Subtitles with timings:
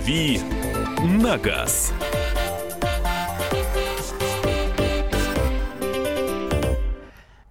[0.00, 0.40] «Дави
[1.04, 1.92] на газ».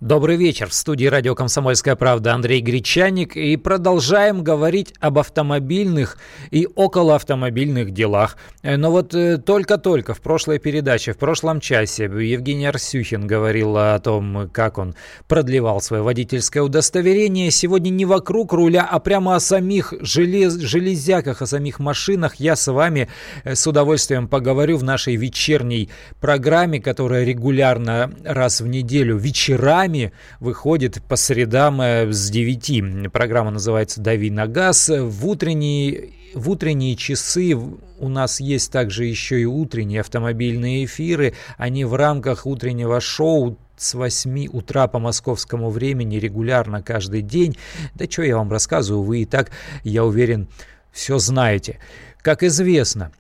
[0.10, 0.70] Добрый вечер.
[0.70, 3.38] В студии радио «Комсомольская правда» Андрей Гречаник.
[3.38, 6.18] И продолжаем говорить об автомобильных
[6.50, 8.36] и околоавтомобильных делах.
[8.64, 14.00] Э, но вот э, только-только в прошлой передаче, в прошлом часе Евгений Арсюхин говорил о
[14.00, 14.96] том, как он
[15.28, 17.52] продлевал свое водительское удостоверение.
[17.52, 22.71] Сегодня не вокруг руля, а прямо о самих желез, железяках, о самих машинах я с
[22.71, 23.10] вами
[23.44, 30.12] э, с удовольствием поговорю в нашей вечерней программе, которая регулярно раз в неделю вечерами программе
[30.39, 33.12] выходит по средам э, с 9.
[33.12, 34.89] Программа называется «Дави на газ».
[34.89, 41.34] В утренние, в утренние часы у нас есть также еще и утренние автомобильные эфиры.
[41.58, 47.58] Они в рамках утреннего шоу с 8 утра по московскому времени регулярно каждый день.
[47.95, 49.52] Да что я вам рассказываю, вы и так,
[49.84, 50.47] я уверен,
[50.91, 51.80] все знаете.
[52.22, 53.11] Как известно,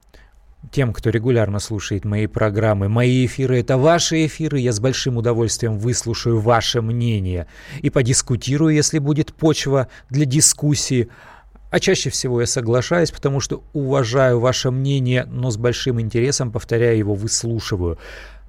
[0.71, 2.89] тем, кто регулярно слушает мои программы.
[2.89, 4.59] Мои эфиры— это ваши эфиры.
[4.59, 7.47] Я с большим удовольствием выслушаю ваше мнение
[7.81, 11.09] и подискутирую, если будет почва для дискуссии.
[11.71, 16.97] А чаще всего я соглашаюсь, потому что уважаю ваше мнение, но с большим интересом, повторяю
[16.97, 17.97] его, выслушиваю.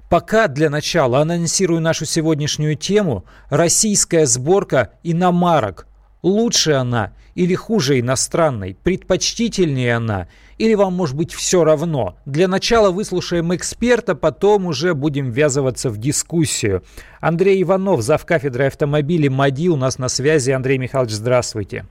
[0.09, 5.87] Пока для начала анонсирую нашу сегодняшнюю тему «Российская сборка иномарок».
[6.23, 8.77] Лучше она или хуже иностранной?
[8.83, 10.27] Предпочтительнее она
[10.61, 12.17] или вам может быть все равно?
[12.25, 16.83] Для начала выслушаем эксперта, потом уже будем ввязываться в дискуссию.
[17.19, 18.25] Андрей Иванов, зав.
[18.27, 20.51] кафедры автомобилей МАДИ, у нас на связи.
[20.51, 21.85] Андрей Михайлович, здравствуйте.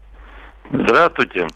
[0.73, 1.49] Здравствуйте.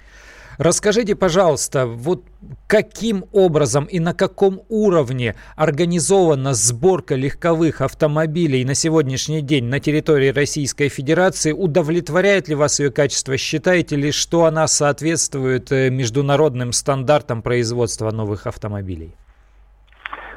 [0.58, 2.24] Расскажите, пожалуйста, вот
[2.66, 10.28] каким образом и на каком уровне организована сборка легковых автомобилей на сегодняшний день на территории
[10.28, 11.52] Российской Федерации?
[11.52, 13.36] Удовлетворяет ли вас ее качество?
[13.36, 19.14] Считаете ли, что она соответствует э, международным стандартам производства новых автомобилей?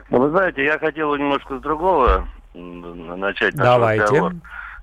[0.09, 4.03] Ну, вы знаете, я хотел немножко с другого начать наш Давайте.
[4.03, 4.33] разговор.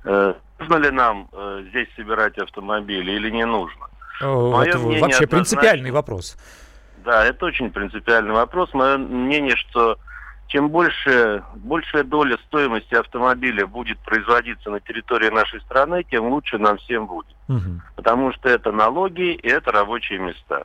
[0.05, 3.87] Э, нужно ли нам э, здесь собирать автомобили или не нужно?
[4.21, 6.37] Это вообще принципиальный вопрос.
[7.05, 8.73] Да, это очень принципиальный вопрос.
[8.73, 9.99] Мое мнение, что
[10.47, 16.79] чем больше, большая доля стоимости автомобиля будет производиться на территории нашей страны, тем лучше нам
[16.79, 17.35] всем будет.
[17.49, 17.81] Угу.
[17.97, 20.65] Потому что это налоги и это рабочие места.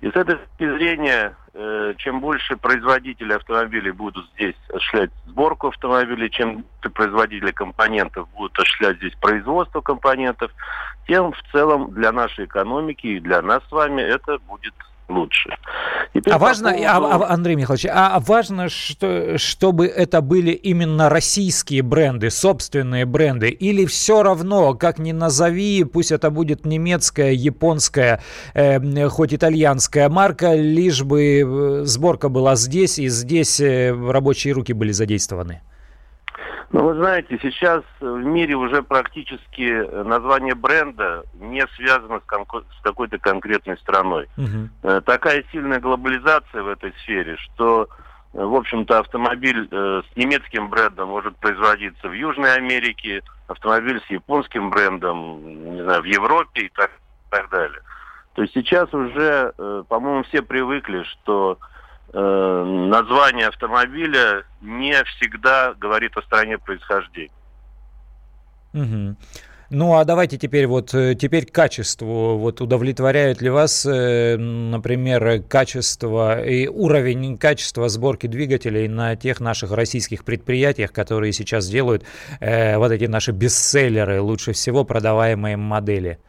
[0.00, 6.30] И с этой точки зрения, э, чем больше производители автомобилей будут здесь осуществлять сборку автомобилей,
[6.30, 6.64] чем
[6.94, 10.52] производители компонентов будут осуществлять здесь производство компонентов,
[11.06, 14.74] тем в целом для нашей экономики и для нас с вами это будет
[15.08, 15.56] лучше.
[16.14, 16.86] Теперь а важно, поводу...
[16.88, 23.04] а, а, Андрей Михайлович, а, а важно, что, чтобы это были именно российские бренды, собственные
[23.04, 28.22] бренды, или все равно, как ни назови, пусть это будет немецкая, японская,
[28.54, 34.72] э, хоть итальянская марка, лишь бы э, сборка была здесь, и здесь э, рабочие руки
[34.72, 35.60] были задействованы?
[36.70, 43.18] Ну, вы знаете, сейчас в мире уже практически название бренда не связано с, с какой-то
[43.18, 44.28] конкретной страной.
[44.36, 45.00] Угу.
[45.02, 47.88] Такая сильная глобализация в этой сфере, что,
[48.34, 54.10] э, в общем-то, автомобиль э, с немецким брендом может производиться в Южной Америке, автомобиль с
[54.10, 57.80] японским брендом, не знаю, в Европе и так, и так далее.
[58.34, 59.54] То есть сейчас уже,
[59.88, 61.58] по-моему, все привыкли, что
[62.12, 67.30] э, название автомобиля не всегда говорит о стране происхождения.
[68.74, 69.16] Угу.
[69.70, 72.38] Ну а давайте теперь вот э, теперь качеству.
[72.38, 79.72] Вот удовлетворяет ли вас, э, например, качество и уровень качества сборки двигателей на тех наших
[79.72, 82.04] российских предприятиях, которые сейчас делают
[82.38, 86.20] э, вот эти наши бестселлеры, лучше всего продаваемые модели?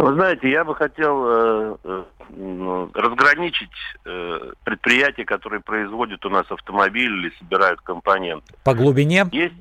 [0.00, 3.68] Ну, вы знаете, я бы хотел э, э ну, разграничить
[4.06, 8.54] э, предприятия, которые производят у нас автомобили или собирают компоненты.
[8.64, 9.26] По глубине?
[9.30, 9.54] Есть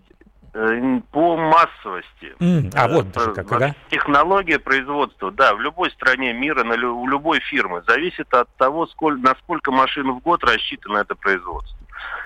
[0.53, 2.35] э, по массовости.
[2.39, 3.75] Mm, а вот даже как, ага.
[3.89, 9.19] Технология производства, да, в любой стране мира, на, у любой фирмы, зависит от того, сколь,
[9.19, 11.77] насколько машин в год рассчитано это производство.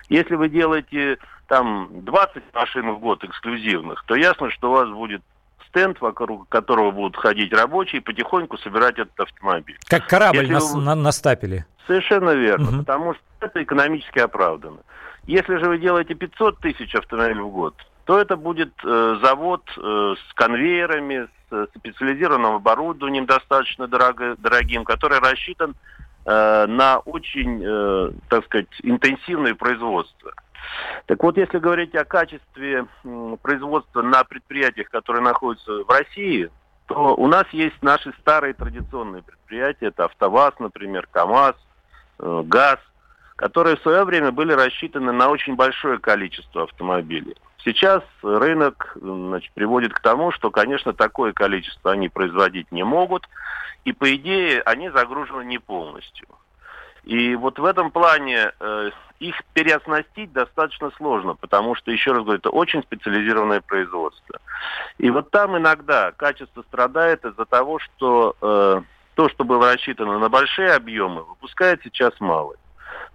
[0.10, 1.18] Если вы делаете
[1.48, 5.24] там 20 машин в год эксклюзивных, то ясно, что у вас будет
[5.74, 9.78] стенд, вокруг которого будут ходить рабочие, и потихоньку собирать этот автомобиль.
[9.88, 10.82] Как корабль Если на, вы...
[10.82, 11.66] на, настапили.
[11.88, 12.78] Совершенно верно, угу.
[12.80, 14.78] потому что это экономически оправдано.
[15.26, 17.76] Если же вы делаете 500 тысяч автомобилей в год,
[18.06, 25.20] то это будет э, завод э, с конвейерами, с специализированным оборудованием достаточно дорого, дорогим, который
[25.20, 25.76] рассчитан
[26.26, 30.34] э, на очень, э, так сказать, интенсивное производство.
[31.06, 32.88] Так вот, если говорить о качестве
[33.42, 36.50] производства на предприятиях, которые находятся в России,
[36.88, 41.56] то у нас есть наши старые традиционные предприятия, это АвтоВАЗ, например, КАМАЗ,
[42.20, 42.80] э, ГАЗ,
[43.36, 47.36] которые в свое время были рассчитаны на очень большое количество автомобилей.
[47.64, 53.28] Сейчас рынок значит, приводит к тому, что, конечно, такое количество они производить не могут,
[53.86, 56.28] и, по идее, они загружены не полностью.
[57.04, 58.90] И вот в этом плане э,
[59.20, 64.40] их переоснастить достаточно сложно, потому что, еще раз говорю, это очень специализированное производство.
[64.98, 68.82] И вот там иногда качество страдает из-за того, что э,
[69.16, 72.58] то, что было рассчитано на большие объемы, выпускает сейчас малый.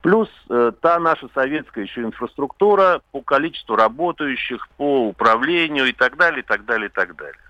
[0.03, 6.41] Плюс э, та наша советская еще инфраструктура по количеству работающих, по управлению и так далее,
[6.41, 7.48] и так далее, и так далее.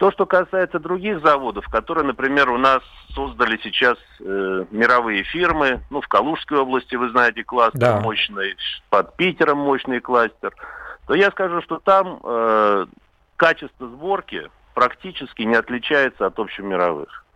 [0.00, 2.80] То, что касается других заводов, которые, например, у нас
[3.14, 8.00] создали сейчас э, мировые фирмы, ну, в Калужской области, вы знаете, кластер да.
[8.00, 8.56] мощный,
[8.88, 10.54] под Питером мощный кластер,
[11.06, 12.86] то я скажу, что там э,
[13.36, 17.26] качество сборки практически не отличается от общемировых.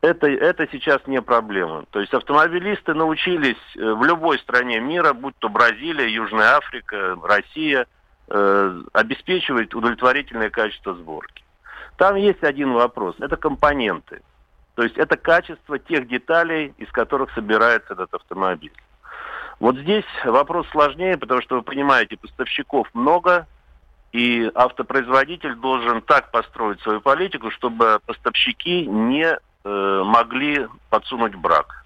[0.00, 1.86] Это, это сейчас не проблема.
[1.90, 7.88] То есть автомобилисты научились э, в любой стране мира, будь то Бразилия, Южная Африка, Россия,
[8.28, 11.43] э, обеспечивать удовлетворительное качество сборки.
[11.96, 13.16] Там есть один вопрос.
[13.20, 14.22] Это компоненты.
[14.74, 18.72] То есть это качество тех деталей, из которых собирается этот автомобиль.
[19.60, 23.46] Вот здесь вопрос сложнее, потому что вы понимаете, поставщиков много,
[24.12, 31.84] и автопроизводитель должен так построить свою политику, чтобы поставщики не э, могли подсунуть брак.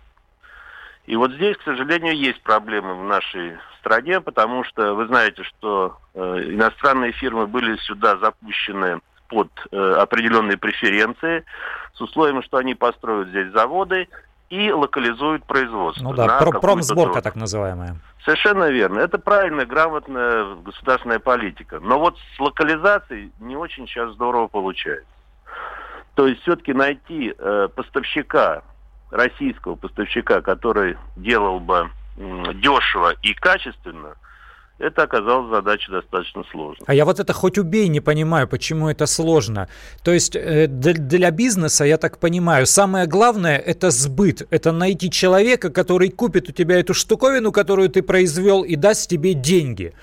[1.07, 5.99] И вот здесь, к сожалению, есть проблемы в нашей стране, потому что вы знаете, что
[6.13, 11.45] э, иностранные фирмы были сюда запущены под э, определенные преференции
[11.95, 14.09] с условием, что они построят здесь заводы
[14.51, 16.03] и локализуют производство.
[16.03, 17.97] Ну да, про промсборка так называемая.
[18.25, 19.01] Совершенно верно.
[19.01, 21.81] Это правильная, грамотная государственная политика.
[21.81, 25.07] Но вот с локализацией не очень сейчас здорово получается.
[26.15, 28.63] То есть все-таки найти э, поставщика,
[29.11, 34.17] российского поставщика, который делал бы э, дешево и качественно–
[34.79, 36.85] это оказалось задачей достаточно сложной.
[36.87, 39.69] А я вот это хоть убей не понимаю, почему это сложно.
[40.05, 44.47] То есть э, для, для бизнеса, я так понимаю, самое главное это сбыт.
[44.51, 49.35] Это найти человека, который купит у тебя эту штуковину, которую ты произвел, и даст тебе
[49.35, 49.95] деньги.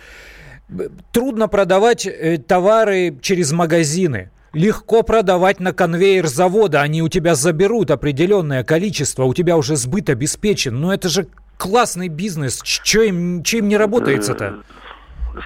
[1.11, 4.31] Трудно продавать э, товары через магазины.
[4.51, 10.09] Легко продавать на конвейер завода, они у тебя заберут определенное количество, у тебя уже сбыт
[10.09, 10.79] обеспечен.
[10.79, 12.61] Но это же классный бизнес.
[12.61, 14.63] Че им, че им не работается-то?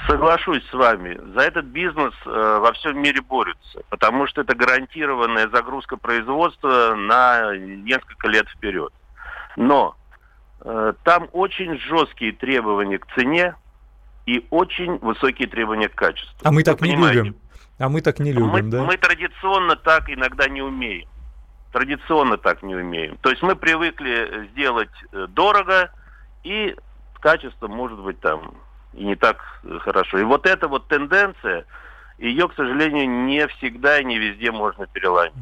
[0.07, 1.19] Соглашусь с вами.
[1.33, 7.55] За этот бизнес э, во всем мире борются, потому что это гарантированная загрузка производства на
[7.57, 8.93] несколько лет вперед.
[9.55, 9.95] Но
[10.61, 13.55] э, там очень жесткие требования к цене
[14.27, 16.37] и очень высокие требования к качеству.
[16.43, 17.17] А мы так Вы не понимаете?
[17.19, 17.35] любим.
[17.79, 18.83] А мы так не любим, мы, да?
[18.83, 21.07] Мы традиционно так иногда не умеем.
[21.71, 23.17] Традиционно так не умеем.
[23.21, 25.91] То есть мы привыкли сделать э, дорого,
[26.43, 26.75] и
[27.19, 28.53] качество может быть там
[28.93, 29.37] и не так
[29.81, 30.19] хорошо.
[30.19, 31.65] И вот эта вот тенденция,
[32.17, 35.33] ее, к сожалению, не всегда и не везде можно переломить.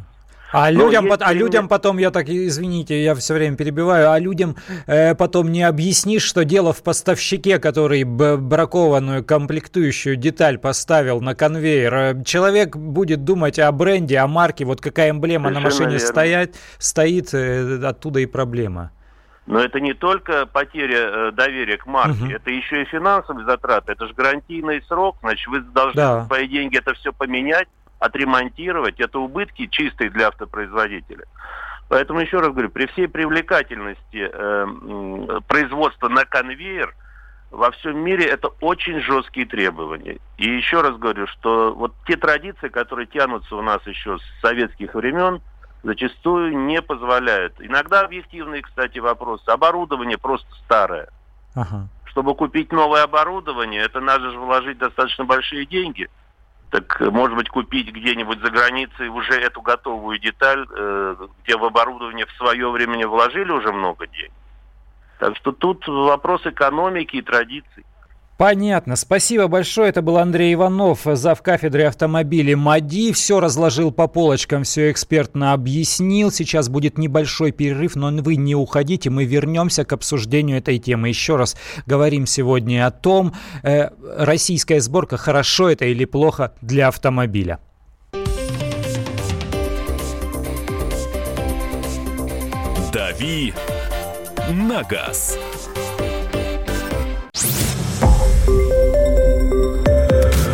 [0.52, 4.56] А людям, а людям потом, я так, извините, я все время перебиваю, а людям
[4.86, 11.94] э, потом не объяснишь, что дело в поставщике, который бракованную комплектующую деталь поставил на конвейер.
[11.94, 16.56] Э, человек будет думать о бренде, о марке, вот какая эмблема Совершенно на машине стоять,
[16.80, 18.92] стоит, э, оттуда и проблема.
[19.48, 22.32] Но это не только потеря э, доверия к марке, угу.
[22.32, 23.94] это еще и финансовые затраты.
[23.94, 26.26] Это же гарантийный срок, значит, вы должны да.
[26.26, 29.00] свои деньги это все поменять, отремонтировать.
[29.00, 31.24] Это убытки чистые для автопроизводителя.
[31.88, 36.94] Поэтому еще раз говорю, при всей привлекательности э, производства на конвейер
[37.50, 40.18] во всем мире это очень жесткие требования.
[40.38, 44.94] И еще раз говорю, что вот те традиции, которые тянутся у нас еще с советских
[44.94, 45.42] времен,
[45.84, 47.56] зачастую не позволяют.
[47.60, 49.48] Иногда объективные, кстати, вопросы.
[49.50, 51.10] Оборудование просто старое.
[51.56, 51.88] Ага.
[52.06, 56.10] Чтобы купить новое оборудование, это надо же вложить достаточно большие деньги.
[56.70, 62.26] Так, может быть, купить где-нибудь за границей уже эту готовую деталь, э, где в оборудование
[62.26, 64.34] в свое время вложили уже много денег.
[65.20, 67.86] Так что тут вопрос экономики и традиций.
[68.38, 68.96] Понятно.
[68.96, 69.90] Спасибо большое.
[69.90, 71.42] Это был Андрей Иванов, зав.
[71.42, 73.12] кафедры автомобилей МАДИ.
[73.14, 76.32] Все разложил по полочкам, все экспертно объяснил.
[76.32, 79.10] Сейчас будет небольшой перерыв, но вы не уходите.
[79.10, 81.10] Мы вернемся к обсуждению этой темы.
[81.10, 87.58] Еще раз говорим сегодня о том, э, российская сборка хорошо это или плохо для автомобиля.
[92.94, 93.54] «Дави
[94.50, 95.38] на газ».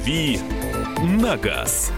[0.00, 0.38] «Дави
[1.02, 1.92] на газ».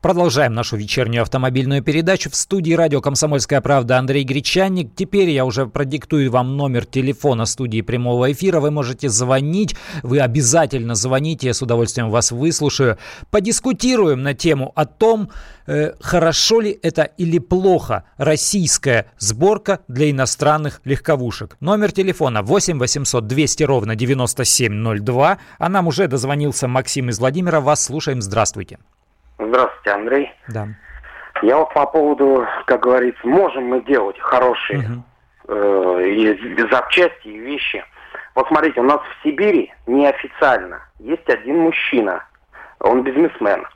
[0.00, 2.30] Продолжаем нашу вечернюю автомобильную передачу.
[2.30, 4.94] В студии радио «Комсомольская правда» Андрей Гречанник.
[4.96, 8.60] Теперь я уже продиктую вам номер телефона студии прямого эфира.
[8.60, 9.76] Вы можете звонить.
[10.02, 11.48] Вы обязательно звоните.
[11.48, 12.96] Я с удовольствием вас выслушаю.
[13.30, 15.28] Подискутируем на тему о том,
[15.66, 21.58] э, хорошо ли это или плохо российская сборка для иностранных легковушек.
[21.60, 25.36] Номер телефона 8 800 200 ровно 9702.
[25.58, 27.60] А нам уже дозвонился Максим из Владимира.
[27.60, 28.22] Вас слушаем.
[28.22, 28.78] Здравствуйте.
[29.50, 30.32] Здравствуйте, Андрей.
[30.46, 30.68] Да.
[31.42, 35.02] Я вот по поводу, как говорится, можем мы делать хорошие угу.
[35.48, 37.84] э, и запчасти, и вещи.
[38.36, 42.24] Вот смотрите, у нас в Сибири неофициально есть один мужчина,
[42.78, 43.66] он бизнесмен.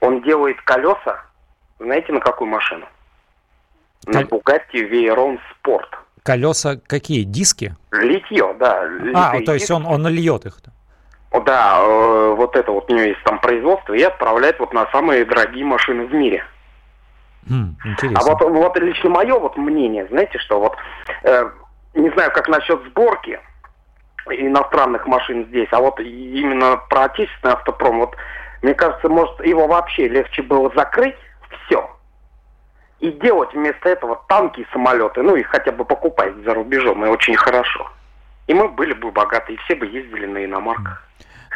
[0.00, 1.24] Он делает колеса,
[1.78, 2.86] знаете, на какую машину?
[4.06, 5.88] На Bugatti Veyron Sport.
[6.22, 7.22] Колеса какие?
[7.22, 7.74] Диски?
[7.92, 8.86] Литье, да.
[9.14, 10.58] А, то есть он, он льет их?
[11.40, 15.24] Да, э, вот это вот у него есть там производство, и отправляет вот на самые
[15.24, 16.44] дорогие машины в мире.
[17.50, 18.20] Mm, интересно.
[18.20, 20.76] А вот, вот лично мое вот мнение, знаете, что вот,
[21.24, 21.50] э,
[21.94, 23.40] не знаю, как насчет сборки
[24.30, 28.16] иностранных машин здесь, а вот именно про отечественный автопром, вот
[28.62, 31.16] мне кажется, может, его вообще легче было закрыть,
[31.66, 31.90] все,
[33.00, 37.08] и делать вместо этого танки и самолеты, ну и хотя бы покупать за рубежом, и
[37.08, 37.90] очень хорошо.
[38.46, 41.02] И мы были бы богаты, и все бы ездили на иномарках.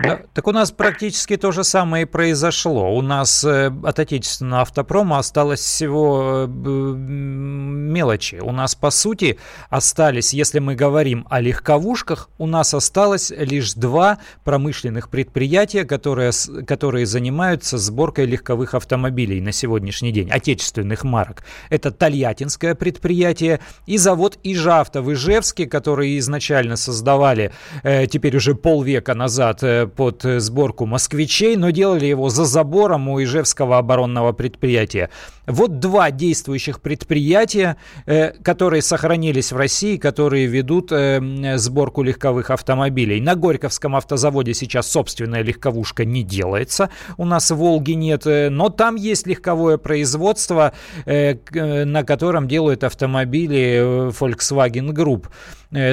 [0.00, 2.94] Да, так у нас практически то же самое и произошло.
[2.94, 8.36] У нас э, от отечественного автопрома осталось всего э, мелочи.
[8.36, 9.38] У нас, по сути,
[9.70, 16.30] остались, если мы говорим о легковушках, у нас осталось лишь два промышленных предприятия, которые,
[16.64, 21.42] которые занимаются сборкой легковых автомобилей на сегодняшний день, отечественных марок.
[21.70, 27.52] Это Тольяттинское предприятие и завод Ижавто в Ижевске, которые изначально создавали
[27.82, 33.22] э, теперь уже полвека назад под э, сборку москвичей, но делали его за забором у
[33.22, 35.10] Ижевского оборонного предприятия.
[35.46, 37.76] Вот два действующих предприятия,
[38.06, 43.20] э, которые сохранились в России, которые ведут э, сборку легковых автомобилей.
[43.20, 46.90] На Горьковском автозаводе сейчас собственная легковушка не делается.
[47.16, 50.72] У нас Волги нет, но там есть легковое производство,
[51.06, 55.26] на котором делают автомобили Volkswagen Group.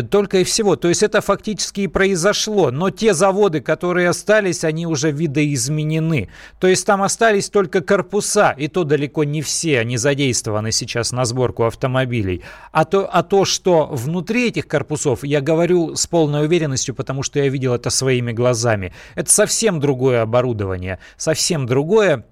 [0.10, 0.75] Только и всего.
[0.75, 2.72] То есть это фактически и произошло.
[2.72, 6.29] Но те заводы, которые которые остались, они уже видоизменены.
[6.60, 11.24] То есть там остались только корпуса, и то далеко не все, они задействованы сейчас на
[11.25, 12.41] сборку автомобилей.
[12.72, 17.39] А то, а то, что внутри этих корпусов, я говорю с полной уверенностью, потому что
[17.39, 22.25] я видел это своими глазами, это совсем другое оборудование, совсем другое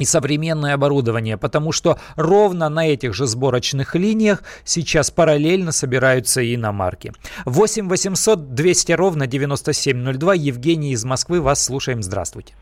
[0.00, 6.54] и современное оборудование, потому что ровно на этих же сборочных линиях сейчас параллельно собираются и
[6.54, 7.12] иномарки.
[7.44, 10.34] 8 800 200 ровно 9702.
[10.34, 12.02] Евгений из Москвы, вас слушаем.
[12.02, 12.54] Здравствуйте.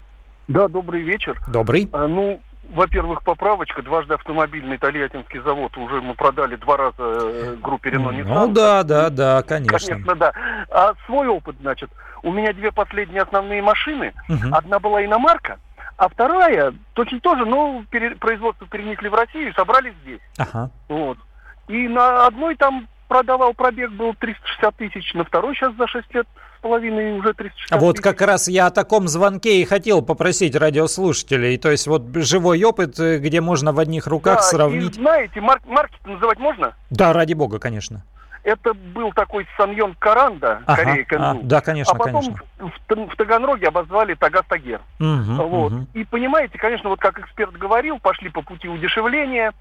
[0.49, 1.38] Да, добрый вечер.
[1.47, 1.88] Добрый.
[1.92, 2.40] А, ну,
[2.71, 3.83] во-первых, поправочка.
[3.83, 8.47] Дважды автомобильный Тольяттинский завод уже мы продали два раза э, группе Рено Nissan.
[8.47, 9.95] Ну да, да, да, конечно.
[9.95, 10.33] Конечно, да.
[10.71, 11.90] А свой опыт, значит,
[12.23, 14.12] у меня две последние основные машины.
[14.28, 14.52] Угу.
[14.52, 15.59] Одна была иномарка,
[15.99, 20.21] а вторая, точно тоже, но пере, производство перенесли в Россию и собрали здесь.
[20.38, 20.71] Ага.
[20.88, 21.19] Вот.
[21.67, 26.26] И на одной там продавал пробег был 360 тысяч, на второй сейчас за 6 лет
[26.59, 30.55] с половиной уже 360 А вот как раз я о таком звонке и хотел попросить
[30.55, 31.59] радиослушателей.
[31.59, 34.97] То есть вот живой опыт, э, где можно в одних руках да, сравнить.
[34.97, 36.75] И знаете, марк марки называть можно?
[36.90, 38.05] Да, ради бога, конечно.
[38.49, 42.37] Это был такой Саньон Каранда, ага, Корея а, Да, конечно, А потом конечно.
[42.59, 44.81] В, в Таганроге обозвали Тагастагер.
[44.99, 45.73] Угу, вот.
[45.73, 45.87] угу.
[45.93, 49.52] И понимаете, конечно, вот как эксперт говорил, пошли по пути удешевления,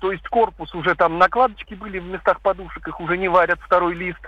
[0.00, 3.94] то есть корпус уже там накладочки были в местах подушек, их уже не варят, второй
[3.94, 4.20] лист,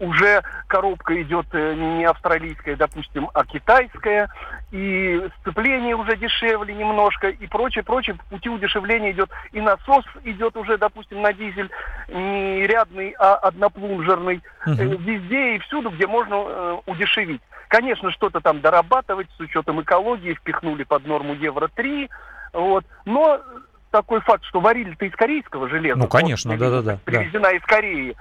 [0.00, 4.28] уже коробка идет э, не австралийская, допустим, а китайская,
[4.72, 10.56] и сцепление уже дешевле немножко, и прочее, прочее, по пути удешевления идет, и насос идет
[10.56, 11.70] уже, допустим, на дизель
[12.08, 14.72] не рядный, а одноплунжерный, угу.
[14.74, 17.42] везде и всюду, где можно э, удешевить.
[17.68, 22.08] Конечно, что-то там дорабатывать с учетом экологии, впихнули под норму Евро-3,
[22.52, 23.40] вот, но
[23.92, 25.98] такой факт, что варили-то из корейского железа.
[25.98, 26.98] Ну, конечно, да-да-да.
[27.04, 27.52] Привезена да.
[27.52, 28.16] из Кореи.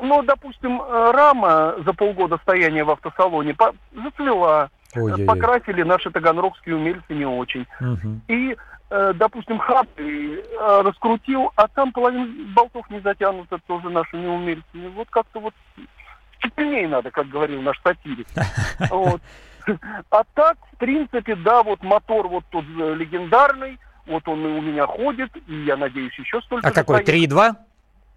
[0.00, 3.54] ну, допустим, э, рама за полгода стояния в автосалоне
[3.92, 4.70] зацвела.
[4.96, 5.26] Ой-ой-ой.
[5.26, 7.66] Покрасили наши таганрогские умельцы не очень.
[7.80, 8.20] Угу.
[8.26, 8.56] И,
[8.90, 10.42] э, допустим, хаб э,
[10.82, 14.88] раскрутил, а там половина болтов не затянута тоже нашими умельцами.
[14.88, 15.54] Вот как-то вот
[16.56, 18.26] сильнее надо, как говорил наш сатирик.
[18.90, 19.20] Вот.
[20.10, 24.86] А так, в принципе, да, вот мотор вот тот э, легендарный, вот он у меня
[24.86, 27.56] ходит, и я надеюсь, еще столько А какой, 3,2?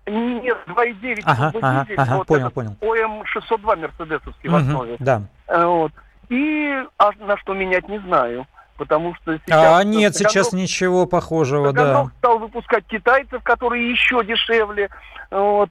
[0.05, 1.21] Нет, 2,9.
[1.23, 2.75] Ага, ага, ага, вот понял, понял.
[2.81, 4.95] ОМ-602 мерседесовский угу, в основе.
[4.99, 5.21] Да.
[5.47, 5.91] Э, вот.
[6.29, 8.45] И а на что менять не знаю.
[8.77, 9.79] Потому что сейчас...
[9.79, 12.07] А нет, сейчас ничего похожего, да.
[12.17, 14.89] стал выпускать китайцев, которые еще дешевле.
[15.29, 15.69] Вот.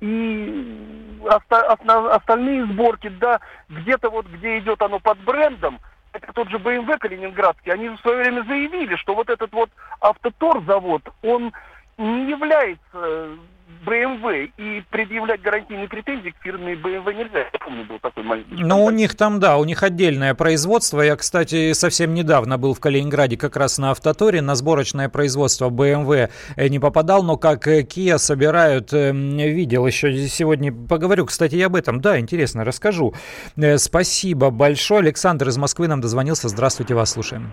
[0.00, 1.76] И оста-
[2.14, 5.80] остальные сборки, да, где-то вот, где идет оно под брендом,
[6.14, 10.62] это тот же BMW Калининградский, они в свое время заявили, что вот этот вот автотор
[10.62, 11.52] завод, он
[11.98, 13.36] не является
[13.86, 17.40] BMW и предъявлять гарантийные претензии к фирме BMW нельзя.
[17.52, 18.54] Я помню, был такой маленький.
[18.54, 21.00] Ну, у них там, да, у них отдельное производство.
[21.00, 26.30] Я, кстати, совсем недавно был в Калининграде как раз на автоторе, на сборочное производство BMW
[26.56, 31.66] э, не попадал, но как э, Kia собирают, эм, видел еще сегодня, поговорю, кстати, я
[31.66, 32.00] об этом.
[32.00, 33.14] Да, интересно, расскажу.
[33.56, 35.00] Э, спасибо большое.
[35.00, 36.48] Александр из Москвы нам дозвонился.
[36.48, 37.52] Здравствуйте, вас слушаем.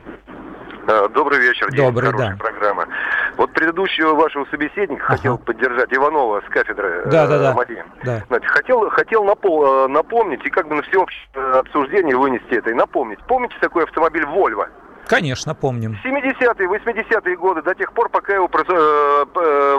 [1.13, 1.69] Добрый вечер.
[1.71, 2.17] Добрый, да.
[2.17, 2.37] программа.
[3.41, 5.15] Вот предыдущего вашего собеседника ага.
[5.15, 7.55] хотел поддержать Иванова с кафедры да, да, да.
[8.03, 8.23] да.
[8.27, 12.75] Знаете, хотел, хотел напол, э, напомнить и как бы на всеобщее обсуждение вынести это и
[12.75, 13.17] напомнить.
[13.27, 14.67] Помните такой автомобиль Volvo?
[15.07, 15.97] Конечно, помним.
[16.03, 19.77] 70-е, 80-е годы, до тех пор, пока его э, э,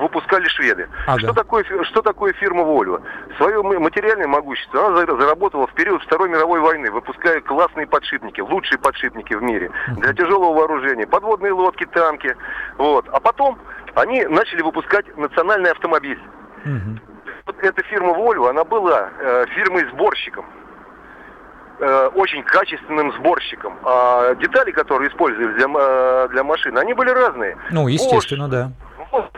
[0.00, 0.88] выпускали шведы.
[1.06, 1.20] Ага.
[1.20, 3.00] Что, такое, что такое фирма Volvo?
[3.36, 9.34] Свое материальное могущество она заработала в период Второй мировой войны, выпуская классные подшипники, лучшие подшипники
[9.34, 12.36] в мире для тяжелого вооружения, подводные лодки, танки.
[12.78, 13.06] Вот.
[13.08, 13.58] А потом
[13.94, 16.20] они начали выпускать национальный автомобиль.
[16.64, 16.98] Угу.
[17.46, 20.46] Вот эта фирма Volvo, она была э, фирмой-сборщиком
[21.80, 23.78] э, очень качественным сборщиком.
[23.84, 27.56] А детали, которые использовали для, э, для машин, они были разные.
[27.70, 28.70] Ну, естественно, Bosch, да.
[29.10, 29.30] Вот,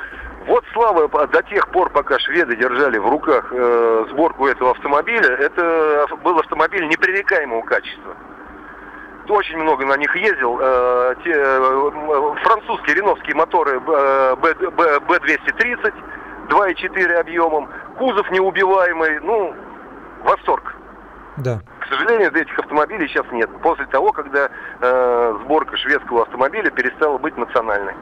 [0.46, 6.06] вот слава до тех пор, пока шведы держали в руках э, сборку этого автомобиля, это
[6.22, 8.14] был автомобиль непререкаемого качества.
[9.28, 10.58] Очень много на них ездил.
[10.60, 15.94] Э, те, э, французские реновские моторы э, B230,
[16.48, 17.68] 2,4 объемом,
[17.98, 19.54] кузов неубиваемый, ну,
[20.22, 20.76] восторг.
[21.36, 21.60] Да.
[21.80, 23.50] К сожалению, этих автомобилей сейчас нет.
[23.62, 27.94] После того, когда э, сборка шведского автомобиля перестала быть национальной.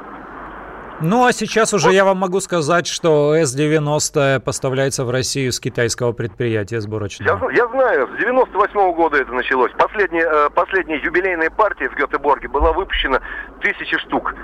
[1.00, 1.94] Ну а сейчас уже вот.
[1.94, 7.50] я вам могу сказать, что С-90 поставляется в Россию с китайского предприятия сборочного.
[7.50, 9.72] Я, я знаю, с 98 -го года это началось.
[9.76, 13.20] Последняя, э, последняя юбилейная партия в Гетеборге была выпущена
[13.60, 14.34] тысячи штук.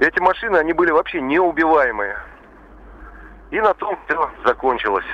[0.00, 2.16] Эти машины, они были вообще неубиваемые.
[3.52, 5.06] И на том все закончилось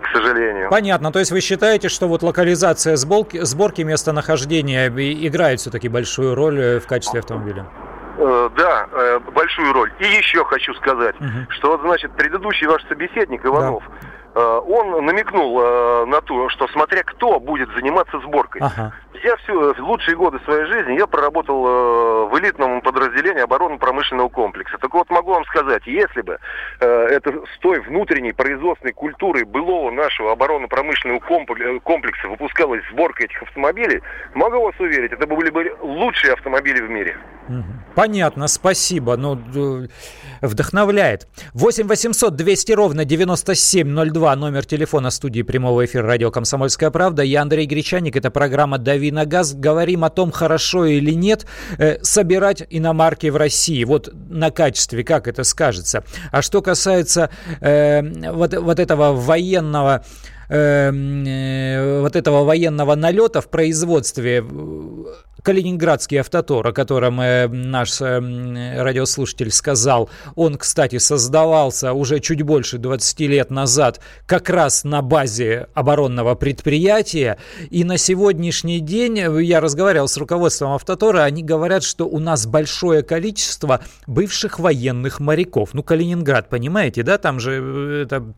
[0.00, 0.70] к сожалению.
[0.70, 1.12] Понятно.
[1.12, 6.80] То есть вы считаете, что вот локализация сборки, сборки местонахождения играет все-таки большую роль э,
[6.80, 7.66] в качестве автомобиля?
[8.18, 9.92] Э, да, э, большую роль.
[9.98, 11.46] И еще хочу сказать, угу.
[11.50, 14.06] что вот, значит, предыдущий ваш собеседник Иванов, да.
[14.34, 18.62] Он намекнул на то, что смотря кто будет заниматься сборкой.
[18.62, 18.92] Ага.
[19.22, 24.78] Я все лучшие годы своей жизни я проработал э, в элитном подразделении оборонно-промышленного комплекса.
[24.78, 26.38] Так вот могу вам сказать, если бы
[26.80, 31.20] э, это с той внутренней производственной культурой былого нашего оборонно-промышленного
[31.80, 34.00] комплекса выпускалась сборка этих автомобилей,
[34.34, 37.18] могу вас уверить, это были бы лучшие автомобили в мире.
[37.94, 39.16] Понятно, спасибо.
[39.16, 39.38] Ну,
[40.40, 41.28] вдохновляет.
[41.54, 47.22] 8 800 200 ровно 9702, номер телефона студии прямого эфира радио «Комсомольская правда».
[47.22, 51.46] Я Андрей Гречаник, это программа «Дави на газ говорим о том, хорошо или нет
[51.78, 53.82] э, собирать иномарки в России.
[53.84, 56.04] Вот на качестве, как это скажется.
[56.30, 57.30] А что касается
[57.60, 60.04] э, вот, вот этого военного
[60.50, 64.44] э, вот этого военного налета в производстве
[65.42, 72.78] Калининградский автотор, о котором э, наш э, радиослушатель сказал, он, кстати, создавался уже чуть больше
[72.78, 77.38] 20 лет назад как раз на базе оборонного предприятия.
[77.70, 83.02] И на сегодняшний день, я разговаривал с руководством автотора, они говорят, что у нас большое
[83.02, 85.70] количество бывших военных моряков.
[85.72, 88.34] Ну, Калининград, понимаете, да, там же это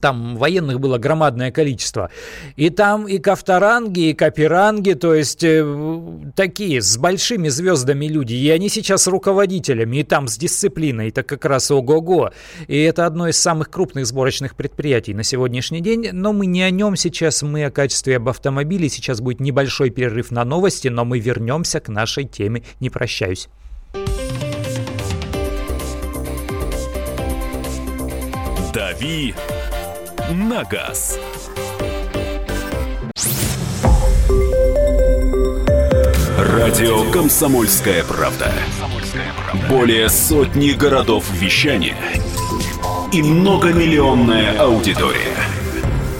[0.00, 2.10] там военных было громадное количество.
[2.56, 5.64] И там и кафтаранги, и каперанги, то есть э,
[6.36, 8.34] такие с большими звездами люди.
[8.34, 12.30] И они сейчас руководителями, и там с дисциплиной, это как раз ого-го.
[12.66, 16.10] И это одно из самых крупных сборочных предприятий на сегодняшний день.
[16.12, 18.88] Но мы не о нем сейчас, мы о качестве об автомобиле.
[18.88, 22.62] Сейчас будет небольшой перерыв на новости, но мы вернемся к нашей теме.
[22.80, 23.48] Не прощаюсь.
[28.74, 29.34] «Дави
[30.30, 31.18] на газ».
[36.38, 38.52] Радио «Комсомольская правда».
[39.68, 41.96] Более сотни городов вещания
[43.12, 45.36] и многомиллионная аудитория.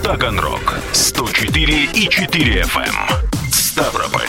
[0.03, 2.79] Таганрог 104 и 4 FM.
[2.79, 3.53] Эм.
[3.53, 4.29] Ставрополь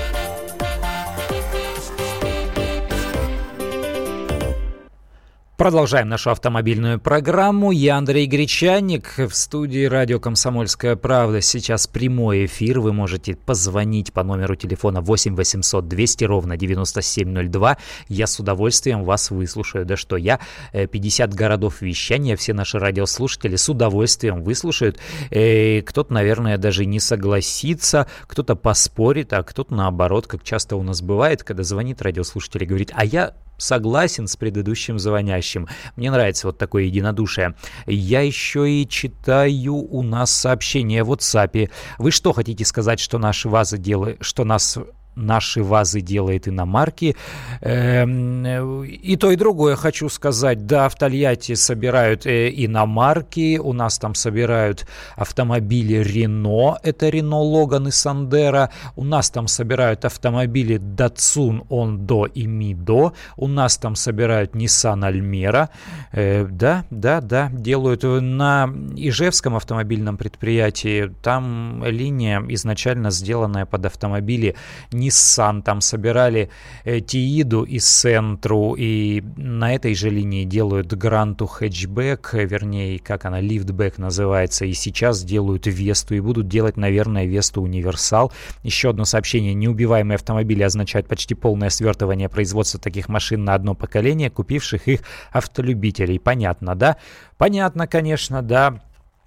[5.61, 7.69] Продолжаем нашу автомобильную программу.
[7.69, 11.39] Я Андрей Гречаник в студии радио «Комсомольская правда».
[11.41, 12.79] Сейчас прямой эфир.
[12.79, 17.77] Вы можете позвонить по номеру телефона 8 800 200 ровно 9702.
[18.07, 19.85] Я с удовольствием вас выслушаю.
[19.85, 20.39] Да что, я
[20.73, 24.97] 50 э, городов вещания, все наши радиослушатели с удовольствием выслушают.
[25.29, 31.03] Э, кто-то, наверное, даже не согласится, кто-то поспорит, а кто-то наоборот, как часто у нас
[31.03, 35.67] бывает, когда звонит радиослушатель и говорит, а я согласен с предыдущим звонящим.
[35.95, 37.55] Мне нравится вот такое единодушие.
[37.85, 41.69] Я еще и читаю у нас сообщение в WhatsApp.
[41.97, 44.77] Вы что хотите сказать, что наши вазы делают, что нас
[45.15, 47.15] наши вазы делает иномарки.
[47.61, 50.65] Эм, и то, и другое хочу сказать.
[50.65, 57.87] Да, в Тольятти собирают э, иномарки, у нас там собирают автомобили Рено, это Рено Логан
[57.87, 64.55] и Сандера, у нас там собирают автомобили Datsun Ондо и Мидо, у нас там собирают
[64.55, 65.69] Nissan Альмера.
[66.11, 74.55] Э, да, да, да, делают на Ижевском автомобильном предприятии, там линия изначально сделанная под автомобили
[75.01, 76.49] Nissan, там собирали
[76.83, 83.39] э, Тииду и Сентру, и на этой же линии делают Гранту хэтчбэк, вернее, как она,
[83.39, 88.31] лифтбэк называется, и сейчас делают Весту, и будут делать, наверное, Весту Универсал.
[88.63, 89.53] Еще одно сообщение.
[89.53, 96.19] Неубиваемые автомобили означают почти полное свертывание производства таких машин на одно поколение, купивших их автолюбителей.
[96.19, 96.97] Понятно, да?
[97.37, 98.81] Понятно, конечно, да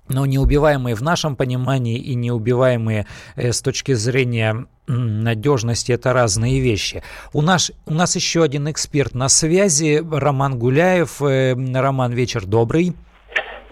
[0.09, 3.07] но неубиваемые в нашем понимании и неубиваемые
[3.37, 7.03] э, с точки зрения надежности это разные вещи.
[7.33, 11.21] У нас, у нас еще один эксперт на связи, Роман Гуляев.
[11.23, 12.95] Э, Роман, вечер добрый.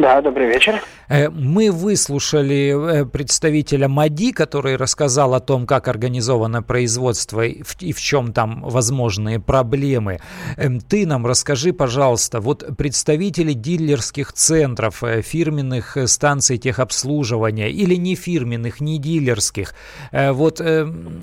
[0.03, 0.83] Да, добрый вечер.
[1.09, 8.01] Э, мы выслушали э, представителя МАДИ, который рассказал о том, как организовано производство и в
[8.01, 10.19] чем там возможные проблемы.
[10.57, 18.17] Эм, ты нам расскажи, пожалуйста, вот представители дилерских центров, э, фирменных станций техобслуживания или не
[18.17, 19.75] фирменных, не дилерских,
[20.13, 20.61] вот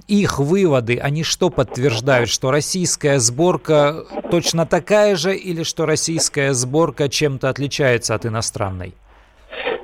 [0.08, 7.10] их выводы, они что подтверждают, что российская сборка точно такая же или что российская сборка
[7.10, 8.69] чем-то отличается от иностранной?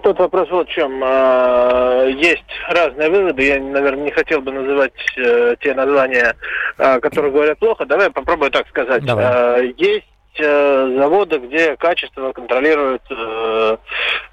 [0.03, 1.01] Тут вопрос вот в чем.
[1.03, 3.43] А, есть разные выводы.
[3.43, 6.35] Я, наверное, не хотел бы называть э, те названия,
[6.77, 7.85] а, которые говорят плохо.
[7.85, 9.03] Давай попробую так сказать.
[9.03, 9.25] Давай.
[9.25, 10.05] А, есть
[10.37, 13.77] э, заводы, где качество контролируют э,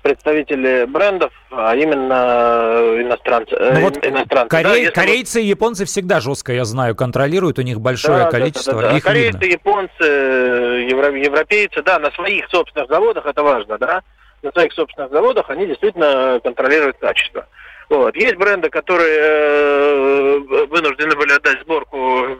[0.02, 3.56] представители брендов, а именно иностранцы.
[3.58, 4.50] Ну вот иностранцы.
[4.50, 8.74] Корей, да, корейцы и японцы всегда жестко, я знаю, контролируют, у них большое да, количество.
[8.74, 8.96] Да, да, да.
[8.98, 9.52] Их корейцы, видно.
[9.52, 14.02] японцы, евро, европейцы, да, на своих собственных заводах это важно, да
[14.42, 17.46] на своих собственных заводах, они действительно контролируют качество.
[17.88, 18.16] Вот.
[18.16, 22.38] Есть бренды, которые э, вынуждены были отдать сборку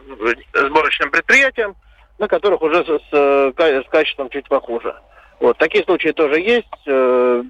[0.53, 1.75] сборочным предприятиям,
[2.17, 4.95] на которых уже с, с, с качеством чуть похуже.
[5.39, 5.57] Вот.
[5.57, 7.43] Такие случаи тоже есть, э,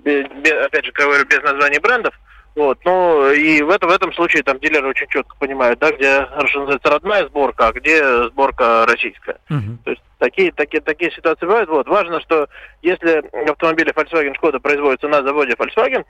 [0.66, 2.14] опять же, говорю, без названий брендов.
[2.56, 6.20] Вот, ну и в, этом в этом случае там дилеры очень четко понимают, да, где,
[6.20, 9.40] называется, родная сборка, а где сборка российская.
[9.50, 9.78] Uh-huh.
[9.84, 11.70] То есть такие, такие, такие ситуации бывают.
[11.70, 12.48] Вот, важно, что
[12.84, 16.06] если автомобили Volkswagen Skoda производятся на заводе Volkswagen,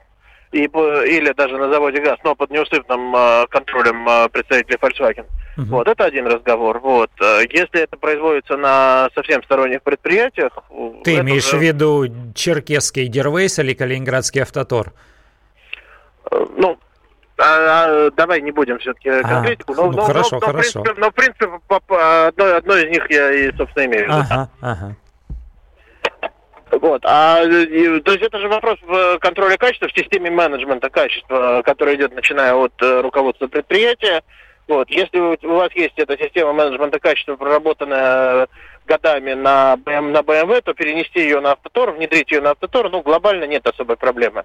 [0.52, 5.26] и, или даже на заводе ГАЗ, но под неусыпным э, контролем э, представителей Volkswagen.
[5.58, 5.66] Uh-huh.
[5.66, 6.80] Вот, это один разговор.
[6.80, 7.10] Вот.
[7.22, 10.52] Э, если это производится на совсем сторонних предприятиях...
[11.04, 11.58] Ты имеешь уже...
[11.58, 14.94] в виду черкесский Дервейс или калининградский Автотор?
[16.58, 16.78] Ну,
[17.38, 19.74] а, а, давай не будем все-таки а, конкретику.
[19.74, 20.80] Но, ну, но, хорошо, но, хорошо.
[20.80, 21.46] В принципе, но, в принципе,
[22.28, 24.20] одно, одно из них я и, собственно, имею в виду.
[24.20, 24.96] Ага, ага.
[26.72, 27.02] Вот.
[27.06, 31.96] А, и, то есть это же вопрос в контроле качества, в системе менеджмента качества, который
[31.96, 34.24] идет начиная от э, руководства предприятия.
[34.68, 34.90] Вот.
[34.90, 38.48] Если у вас есть эта система менеджмента качества, проработанная
[38.86, 43.02] годами на, BM, на BMW, то перенести ее на автотор, внедрить ее на автотор, ну,
[43.02, 44.44] глобально нет особой проблемы.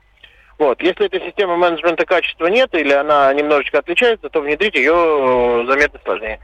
[0.58, 0.82] Вот.
[0.82, 6.40] Если этой системы менеджмента качества нет или она немножечко отличается, то внедрить ее заметно сложнее.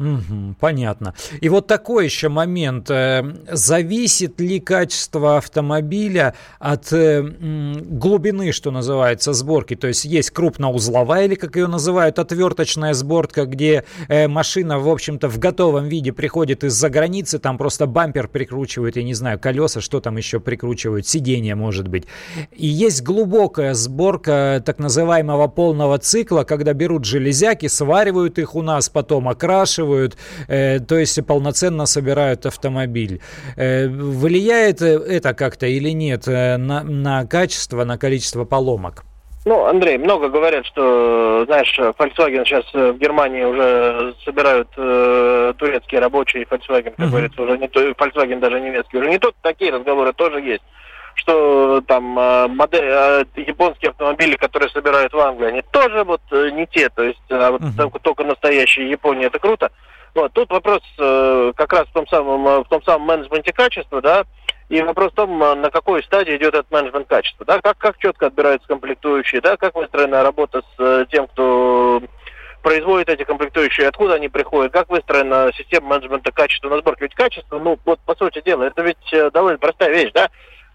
[0.00, 1.12] Угу, понятно.
[1.42, 2.90] И вот такой еще момент.
[2.90, 9.76] Э, зависит ли качество автомобиля от э, глубины, что называется, сборки?
[9.76, 15.28] То есть есть крупноузловая, или как ее называют, отверточная сборка, где э, машина, в общем-то,
[15.28, 20.00] в готовом виде приходит из-за границы, там просто бампер прикручивают, я не знаю, колеса, что
[20.00, 22.04] там еще прикручивают, сиденье, может быть.
[22.56, 28.88] И есть глубокая сборка так называемого полного цикла, когда берут железяки, сваривают их у нас,
[28.88, 30.16] потом окрашивают, обслуживают,
[30.48, 33.20] э, то есть полноценно собирают автомобиль.
[33.56, 39.04] Э, влияет это как-то или нет э, на, на качество, на количество поломок?
[39.46, 46.44] Ну, Андрей, много говорят, что, знаешь, Volkswagen сейчас в Германии уже собирают э, турецкие рабочие,
[46.44, 47.10] Volkswagen, как uh-huh.
[47.10, 50.62] говорится, уже не то, Volkswagen даже немецкий, уже не только такие разговоры тоже есть
[51.20, 56.50] что там э, модель, э, японские автомобили, которые собирают в Англии, они тоже вот э,
[56.50, 58.00] не те, то есть а вот uh-huh.
[58.02, 59.70] только настоящие Япония, это круто.
[60.14, 64.24] Вот, тут вопрос как раз в том самом, в том самом менеджменте качества, да,
[64.68, 68.26] и вопрос в том, на какой стадии идет этот менеджмент качества, да, как, как четко
[68.26, 72.02] отбираются комплектующие, да, как выстроена работа с тем, кто
[72.62, 77.04] производит эти комплектующие, откуда они приходят, как выстроена система менеджмента качества на сборке.
[77.04, 80.28] Ведь качество, ну, вот по сути дела, это ведь довольно простая вещь, да,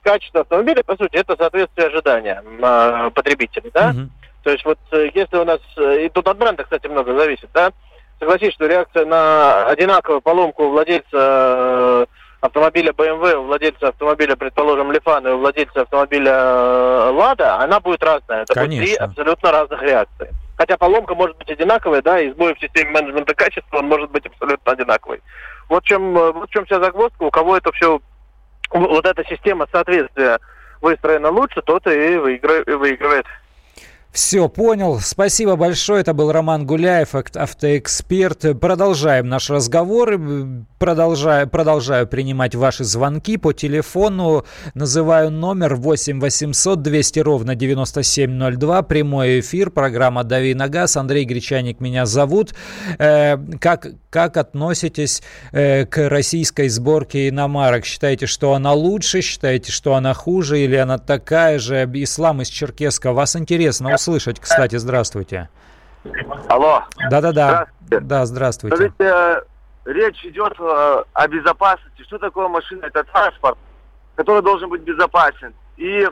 [0.05, 3.91] качество автомобиля, по сути, это соответствие ожиданиям э, потребителей, да?
[3.91, 4.07] Uh-huh.
[4.43, 7.49] То есть вот э, если у нас, э, и тут от бренда, кстати, много зависит,
[7.53, 7.71] да?
[8.19, 12.05] Согласись, что реакция на одинаковую поломку владельца э,
[12.41, 18.43] автомобиля BMW, у владельца автомобиля, предположим, Лифана и у владельца автомобиля Лада, она будет разная.
[18.43, 18.83] Это Конечно.
[18.83, 20.29] будет три абсолютно разных реакции.
[20.57, 24.27] Хотя поломка может быть одинаковая, да, и сбой в системе менеджмента качества, он может быть
[24.27, 25.21] абсолютно одинаковый.
[25.67, 27.99] Вот чем, вот в чем вся загвоздка, у кого это все
[28.71, 30.39] вот эта система соответствия
[30.81, 33.25] выстроена лучше, тот и выигрывает.
[34.15, 35.01] Все, понял.
[35.01, 35.99] Спасибо большое.
[35.99, 38.57] Это был Роман Гуляев, автоэксперт.
[38.61, 40.17] Продолжаем наш разговор.
[40.79, 44.45] Продолжаю, продолжаю принимать ваши звонки по телефону.
[44.73, 48.83] Называю номер 8 800 200 ровно 9702.
[48.83, 49.69] Прямой эфир.
[49.69, 50.95] Программа «Дави на газ».
[50.95, 52.55] Андрей Гречаник меня зовут.
[52.97, 57.83] Э, как, как относитесь э, к российской сборке иномарок?
[57.83, 59.19] Считаете, что она лучше?
[59.19, 60.61] Считаете, что она хуже?
[60.61, 61.83] Или она такая же?
[61.95, 63.11] Ислам из Черкеска.
[63.11, 64.77] Вас интересно слышать, кстати.
[64.77, 65.49] Здравствуйте.
[66.47, 66.83] Алло.
[67.09, 67.67] Да-да-да.
[67.81, 68.75] Да, здравствуйте.
[68.75, 69.41] Скажите, э,
[69.85, 72.03] речь идет э, о безопасности.
[72.03, 72.85] Что такое машина?
[72.85, 73.57] Это транспорт,
[74.15, 75.53] который должен быть безопасен.
[75.77, 76.07] И,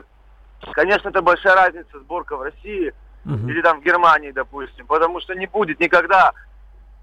[0.74, 2.94] конечно, это большая разница сборка в России
[3.26, 3.48] угу.
[3.48, 6.32] или там в Германии, допустим, потому что не будет никогда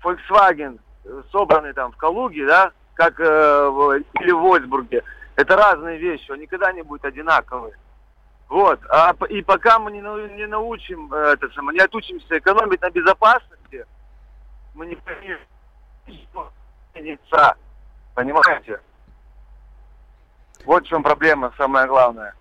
[0.04, 5.02] Volkswagen, э, собранный там в Калуге, да, как э, или в Вольсбурге.
[5.36, 7.72] Это разные вещи, он никогда не будет одинаковый.
[8.50, 8.80] Вот.
[8.90, 13.86] А, и пока мы не, не научим, э, это самое, не отучимся экономить на безопасности,
[14.74, 15.38] мы не поймем,
[18.14, 18.80] понимаете?
[20.64, 22.34] Вот в чем проблема, самая главная.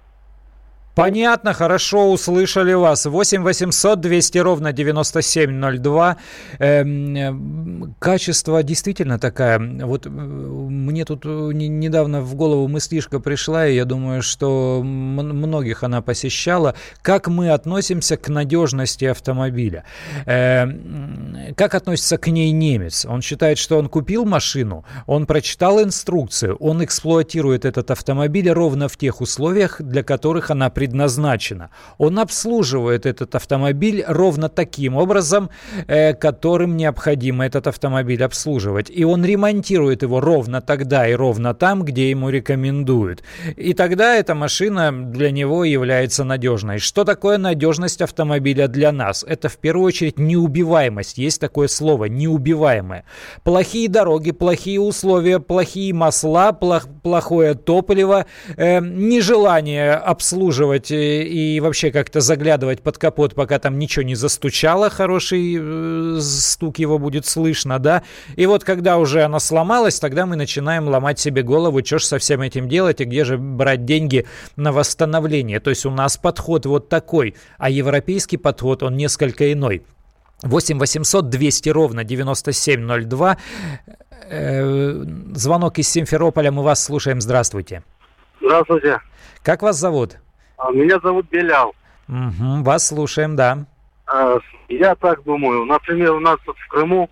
[1.00, 3.06] Понятно, хорошо, услышали вас.
[3.06, 6.18] 8 800 200 ровно 9702.
[6.60, 9.60] Эм, качество действительно такая.
[9.60, 15.84] Вот э, мне тут э, недавно в голову мыслишка пришла, и я думаю, что многих
[15.84, 16.76] она посещала.
[17.02, 19.86] Как мы относимся к надежности автомобиля?
[20.26, 23.06] Эм, как относится к ней немец?
[23.06, 28.98] Он считает, что он купил машину, он прочитал инструкцию, он эксплуатирует этот автомобиль ровно в
[28.98, 31.70] тех условиях, для которых она предназначена предназначена.
[31.98, 35.50] Он обслуживает этот автомобиль ровно таким образом,
[35.88, 38.90] э, которым необходимо этот автомобиль обслуживать.
[38.90, 43.24] И он ремонтирует его ровно тогда и ровно там, где ему рекомендуют.
[43.58, 46.80] И тогда эта машина для него является надежной.
[46.80, 49.26] Что такое надежность автомобиля для нас?
[49.28, 51.18] Это в первую очередь неубиваемость.
[51.18, 53.04] Есть такое слово неубиваемое.
[53.44, 58.26] Плохие дороги, плохие условия, плохие масла, плох, плохое топливо,
[58.58, 64.90] э, нежелание обслуживать делать и вообще как-то заглядывать под капот, пока там ничего не застучало,
[64.90, 68.04] хороший э, стук его будет слышно, да.
[68.36, 72.18] И вот когда уже она сломалась, тогда мы начинаем ломать себе голову, что же со
[72.20, 75.60] всем этим делать и где же брать деньги на восстановление.
[75.60, 79.82] То есть у нас подход вот такой, а европейский подход, он несколько иной.
[80.44, 83.38] 8 800 200 ровно 9702.
[84.32, 85.04] Э,
[85.34, 87.20] звонок из Симферополя, мы вас слушаем.
[87.20, 87.84] Здравствуйте.
[88.42, 89.00] Здравствуйте.
[89.44, 90.18] Как вас зовут?
[90.60, 91.74] А, меня зовут Белял.
[92.10, 93.66] Угу, вас слушаем, да.
[94.08, 95.66] А, я так думаю.
[95.66, 97.10] Например, у нас тут в Крыму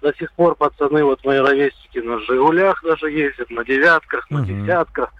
[0.00, 4.46] до сих пор пацаны, вот мои ровесники на «Жигулях» даже ездят, на «девятках», на угу.
[4.46, 5.12] «десятках».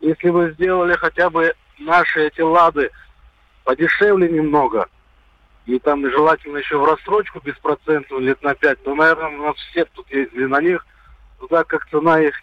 [0.00, 2.90] Если бы сделали хотя бы наши эти «Лады»
[3.64, 4.86] подешевле немного,
[5.64, 9.86] и там желательно еще в рассрочку беспроцентную лет на пять, то, наверное, у нас все
[9.86, 10.86] тут ездили на них,
[11.40, 12.34] но так как цена их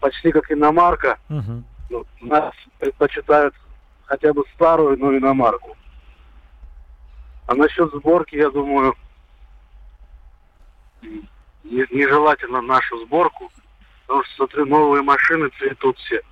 [0.00, 1.64] почти как иномарка, угу.
[1.94, 3.54] Ну, нас предпочитают
[4.06, 5.76] хотя бы старую, но иномарку.
[7.46, 8.96] А насчет сборки, я думаю,
[11.62, 13.50] нежелательно нашу сборку,
[14.06, 16.22] потому что, смотрю, новые машины цветут все.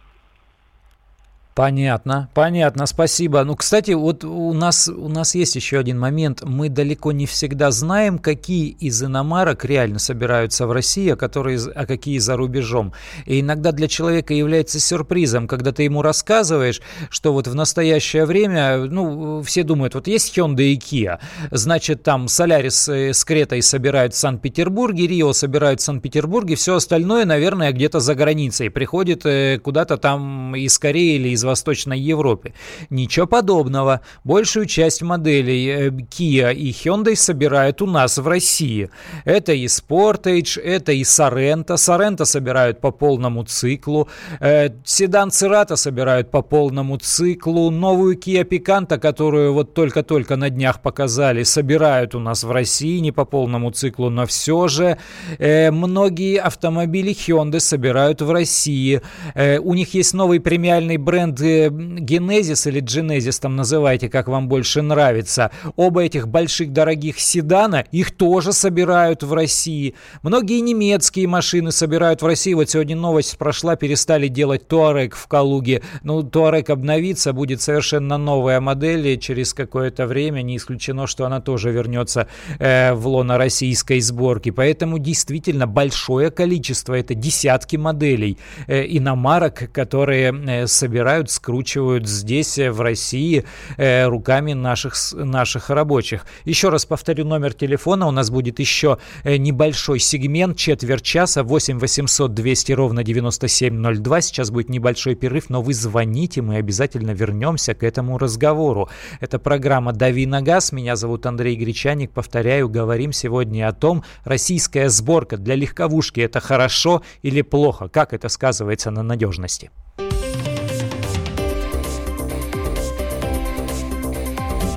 [1.55, 3.45] Понятно, понятно, спасибо.
[3.45, 6.43] Ну, кстати, вот у нас, у нас есть еще один момент.
[6.43, 11.85] Мы далеко не всегда знаем, какие из иномарок реально собираются в России, а, которые, а
[11.85, 12.95] какие за рубежом.
[13.27, 18.79] И иногда для человека является сюрпризом, когда ты ему рассказываешь, что вот в настоящее время,
[18.79, 21.19] ну, все думают, вот есть Hyundai и Kia,
[21.51, 27.73] значит, там э, с Кретой собирают в Санкт-Петербурге, Рио собирают в Санкт-Петербурге, все остальное, наверное,
[27.73, 28.71] где-то за границей.
[28.71, 32.55] Приходит э, куда-то там из Кореи или из из Восточной Европы.
[32.91, 34.01] Ничего подобного.
[34.25, 38.91] Большую часть моделей э, Kia и Hyundai собирают у нас в России.
[39.25, 41.75] Это и Sportage, это и Sorento.
[41.75, 44.09] Sorento собирают по полному циклу.
[44.41, 47.71] Э, седан Cerato собирают по полному циклу.
[47.71, 53.13] Новую Kia Picanto, которую вот только-только на днях показали, собирают у нас в России не
[53.13, 54.99] по полному циклу, но все же.
[55.39, 59.01] Э, многие автомобили Hyundai собирают в России.
[59.35, 64.83] У них есть новый премиальный бренд бренд Genesis или Genesis там называйте, как вам больше
[64.83, 65.51] нравится.
[65.77, 69.95] Оба этих больших дорогих седана, их тоже собирают в России.
[70.23, 72.55] Многие немецкие машины собирают в России.
[72.55, 75.83] Вот сегодня новость прошла, перестали делать Туарек в Калуге.
[76.03, 81.41] Ну, Туарек обновится, будет совершенно новая модель, и через какое-то время не исключено, что она
[81.41, 84.51] тоже вернется э, в лоно российской сборки.
[84.51, 92.59] Поэтому действительно большое количество, это десятки моделей э, иномарок, которые э, собирают собирают, скручивают здесь,
[92.59, 93.45] э, в России,
[93.79, 96.27] э, руками наших, наших рабочих.
[96.45, 98.07] Еще раз повторю номер телефона.
[98.07, 104.21] У нас будет еще э, небольшой сегмент, четверть часа, 8 800 200 ровно 9702.
[104.21, 108.89] Сейчас будет небольшой перерыв, но вы звоните, мы обязательно вернемся к этому разговору.
[109.21, 110.73] Это программа «Дави на газ».
[110.73, 112.11] Меня зовут Андрей Гречаник.
[112.13, 117.89] Повторяю, говорим сегодня о том, российская сборка для легковушки– это хорошо или плохо?
[117.89, 119.71] Как это сказывается на надежности?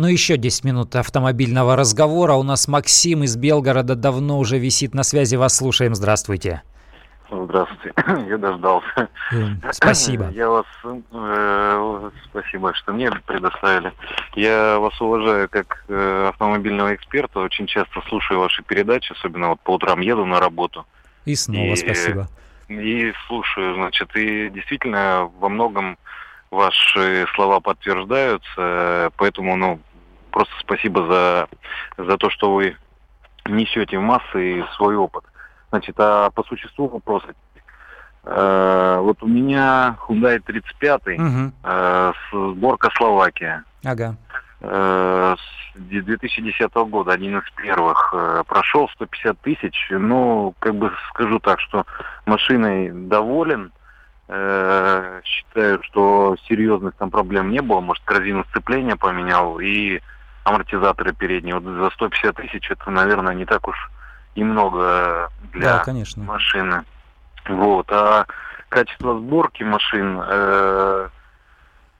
[0.00, 2.32] Ну, еще 10 минут автомобильного разговора.
[2.32, 5.36] У нас Максим из Белгорода давно уже висит на связи.
[5.36, 5.94] Вас слушаем.
[5.94, 6.62] Здравствуйте.
[7.30, 7.92] Здравствуйте,
[8.30, 9.08] я дождался.
[9.72, 10.30] Спасибо.
[10.34, 13.92] Я вас, э, спасибо, что мне предоставили.
[14.34, 19.72] Я вас уважаю как э, автомобильного эксперта, очень часто слушаю ваши передачи, особенно вот по
[19.72, 20.86] утрам еду на работу.
[21.26, 22.26] И снова и, спасибо.
[22.68, 25.98] И слушаю, значит, и действительно во многом
[26.50, 29.78] ваши слова подтверждаются, поэтому, ну,
[30.30, 31.48] просто спасибо за,
[32.04, 32.76] за то, что вы
[33.46, 35.24] несете в массы свой опыт.
[35.70, 37.28] Значит, а по существу вопроса.
[38.24, 41.52] Э, вот у меня Hyundai 35, угу.
[41.64, 43.64] э, сборка Словакия.
[43.84, 44.16] Ага.
[44.60, 49.88] Э, с 2010 года, один из первых, э, прошел 150 тысяч.
[49.90, 51.86] Ну, как бы скажу так, что
[52.26, 53.72] машиной доволен.
[54.28, 57.80] Э, считаю, что серьезных там проблем не было.
[57.80, 60.00] Может, корзину сцепления поменял и
[60.50, 61.58] амортизаторы передние.
[61.58, 63.90] Вот за 150 тысяч это, наверное, не так уж
[64.34, 66.22] и много для да, конечно.
[66.22, 66.84] машины.
[67.48, 67.90] Вот.
[67.90, 68.26] А
[68.68, 71.08] качество сборки машин, э,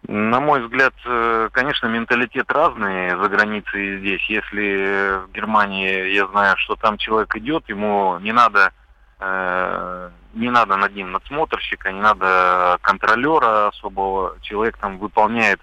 [0.07, 4.25] на мой взгляд, э, конечно, менталитет разный за границей и здесь.
[4.29, 8.73] Если в Германии я знаю, что там человек идет, ему не надо
[9.19, 14.37] э, не надо над ним надсмотрщика, не надо контролера особого.
[14.43, 15.61] Человек там выполняет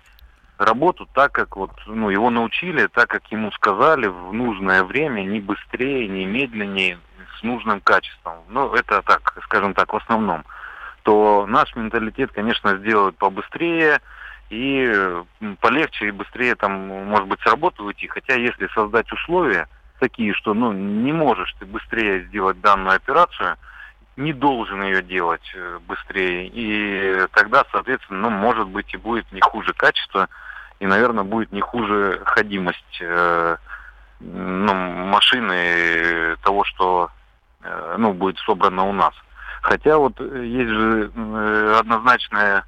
[0.58, 5.40] работу так, как вот, ну, его научили, так, как ему сказали в нужное время, не
[5.40, 7.00] быстрее, не медленнее,
[7.40, 8.36] с нужным качеством.
[8.50, 10.44] Ну, это так, скажем так, в основном.
[11.04, 14.02] То наш менталитет, конечно, сделают побыстрее,
[14.50, 15.24] и
[15.60, 18.08] полегче и быстрее там, может быть, с работы уйти.
[18.08, 19.68] Хотя если создать условия
[20.00, 23.58] такие, что ну, не можешь ты быстрее сделать данную операцию,
[24.18, 26.48] не должен ее делать э, быстрее.
[26.48, 30.28] И тогда, соответственно, ну, может быть, и будет не хуже качество,
[30.80, 33.58] и, наверное, будет не хуже ходимость э,
[34.20, 37.10] ну, машины того, что
[37.64, 39.14] э, ну, будет собрано у нас.
[39.62, 42.66] Хотя вот есть же э, однозначная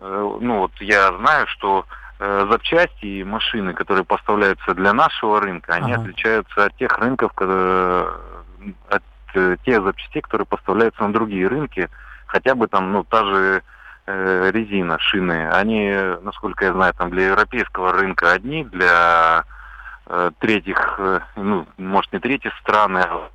[0.00, 1.84] Э, ну вот я знаю, что
[2.18, 6.02] э, запчасти и машины, которые поставляются для нашего рынка, они ага.
[6.02, 8.08] отличаются от тех рынков, которые,
[8.88, 11.88] от э, тех запчастей, которые поставляются на другие рынки,
[12.26, 13.62] хотя бы там, ну, та же
[14.06, 19.44] э, резина, шины, они, насколько я знаю, там для европейского рынка одни, для
[20.06, 23.28] э, третьих, э, ну, может не третьих стран, а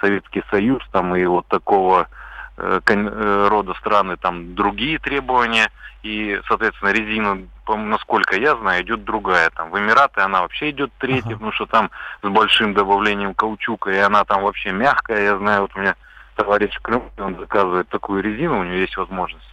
[0.00, 2.08] Советский Союз там и вот такого Э, э,
[2.56, 5.70] рода страны там другие требования,
[6.02, 9.50] и, соответственно, резина, насколько я знаю, идет другая.
[9.50, 11.32] Там в Эмираты она вообще идет третья, uh-huh.
[11.34, 11.90] потому что там
[12.22, 15.22] с большим добавлением каучука, и она там вообще мягкая.
[15.22, 15.96] Я знаю, вот у меня
[16.36, 19.48] товарищ в Крыму, он заказывает такую резину, у него есть возможность.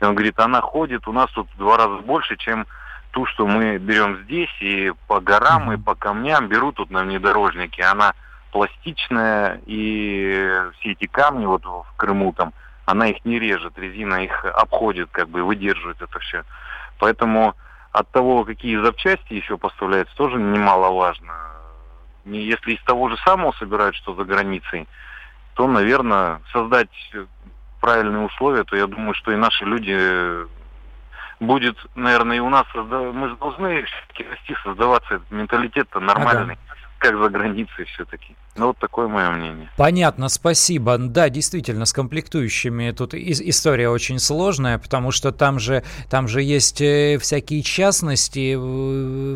[0.00, 2.66] И он говорит, она ходит у нас тут в два раза больше, чем
[3.10, 7.82] ту, что мы берем здесь, и по горам, и по камням берут тут на внедорожнике.
[7.82, 8.12] Она
[8.52, 12.52] пластичная, и все эти камни вот в Крыму там,
[12.84, 16.44] она их не режет, резина их обходит, как бы выдерживает это все.
[16.98, 17.54] Поэтому
[17.92, 21.34] от того, какие запчасти еще поставляются, тоже немаловажно.
[22.24, 24.86] Если из того же самого собирают, что за границей,
[25.54, 26.90] то, наверное, создать
[27.80, 30.46] правильные условия, то я думаю, что и наши люди
[31.40, 33.84] будет, наверное, и у нас мы должны
[34.18, 36.76] расти, создаваться этот менталитет-то нормальный, ага.
[37.06, 38.36] Как за границей все-таки.
[38.56, 39.70] Ну, вот такое мое мнение.
[39.76, 40.96] Понятно, спасибо.
[40.96, 46.80] Да, действительно, с комплектующими тут история очень сложная, потому что там же, там же есть
[46.80, 48.56] э, всякие частности,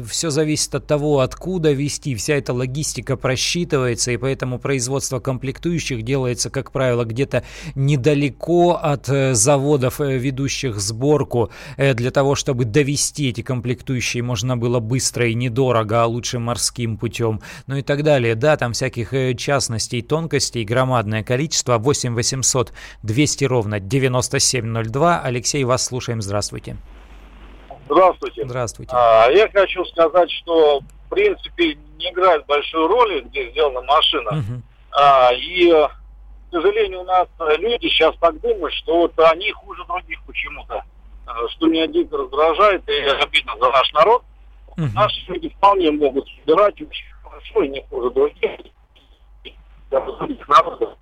[0.06, 6.48] все зависит от того, откуда вести, вся эта логистика просчитывается, и поэтому производство комплектующих делается,
[6.48, 7.44] как правило, где-то
[7.74, 14.80] недалеко от э, заводов, э, ведущих сборку, для того, чтобы довести эти комплектующие можно было
[14.80, 18.34] быстро и недорого, а лучше морским путем, ну и так далее.
[18.34, 21.78] Да, там всяких всяких э, частностей, тонкостей громадное количество.
[21.78, 25.20] 8 800 200 ровно 9702.
[25.22, 26.22] Алексей, вас слушаем.
[26.22, 26.76] Здравствуйте.
[27.86, 28.44] Здравствуйте.
[28.44, 28.92] Здравствуйте.
[28.94, 34.30] А, я хочу сказать, что в принципе не играет большую роль, где сделана машина.
[34.30, 34.62] Угу.
[34.92, 37.26] А, и, к сожалению, у нас
[37.58, 40.84] люди сейчас так думают, что вот они хуже других почему-то.
[41.26, 44.22] А, что меня дико раздражает и обидно за наш народ.
[44.76, 44.86] Угу.
[44.94, 48.50] Наши люди вполне могут собирать очень хорошо и не хуже других.
[49.90, 50.96] 要不是你妈妈的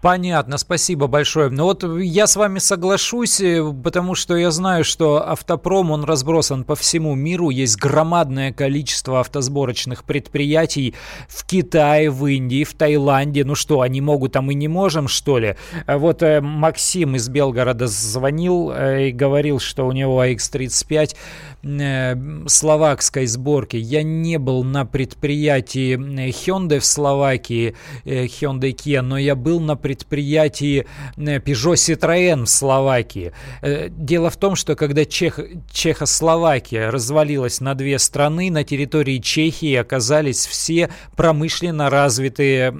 [0.00, 1.50] Понятно, спасибо большое.
[1.50, 6.62] Ну вот я с вами соглашусь, э, потому что я знаю, что автопром, он разбросан
[6.62, 7.50] по всему миру.
[7.50, 10.94] Есть громадное количество автосборочных предприятий
[11.28, 13.44] в Китае, в Индии, в Таиланде.
[13.44, 15.56] Ну что, они могут, а мы не можем, что ли?
[15.86, 21.16] А вот э, Максим из Белгорода звонил э, и говорил, что у него AX35
[21.64, 22.14] Э,
[22.46, 23.76] словакской сборки.
[23.76, 27.74] Я не был на предприятии Hyundai в Словакии,
[28.04, 33.32] Hyundai Kia, но я был на предприятии Peugeot Citroën в Словакии.
[33.90, 40.46] Дело в том, что когда Чех, Чехословакия развалилась на две страны, на территории Чехии оказались
[40.46, 42.70] все промышленно развитые,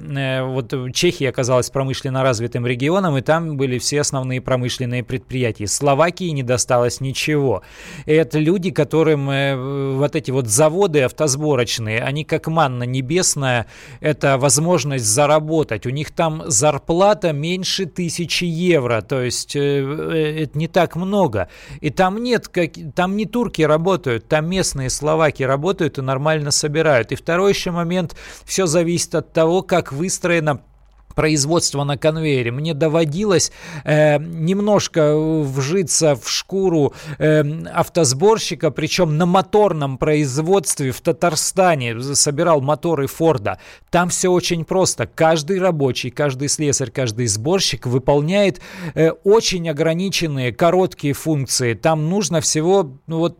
[0.43, 5.67] вот Чехия оказалась промышленно развитым регионом, и там были все основные промышленные предприятия.
[5.67, 7.63] Словакии не досталось ничего.
[8.05, 13.65] Это люди, которым э, вот эти вот заводы автосборочные, они как манна небесная,
[13.99, 15.85] это возможность заработать.
[15.85, 16.98] У них там зарплата
[17.33, 21.49] меньше тысячи евро, то есть э, э, это не так много.
[21.81, 27.11] И там нет, как, там не турки работают, там местные словаки работают и нормально собирают.
[27.11, 30.61] И второй еще момент, все зависит от того, как выстроена
[31.15, 32.51] производства на конвейере.
[32.51, 33.51] Мне доводилось
[33.83, 37.43] э, немножко вжиться в шкуру э,
[37.73, 41.99] автосборщика, причем на моторном производстве в Татарстане.
[42.01, 43.59] Собирал моторы Форда.
[43.89, 45.07] Там все очень просто.
[45.07, 48.61] Каждый рабочий, каждый слесарь, каждый сборщик выполняет
[48.93, 51.73] э, очень ограниченные короткие функции.
[51.73, 53.37] Там нужно всего ну, вот